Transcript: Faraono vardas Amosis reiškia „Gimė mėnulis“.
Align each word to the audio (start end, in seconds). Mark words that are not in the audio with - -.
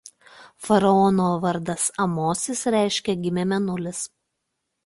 Faraono 0.67 1.27
vardas 1.43 1.85
Amosis 2.05 2.65
reiškia 2.77 3.19
„Gimė 3.27 3.47
mėnulis“. 3.53 4.05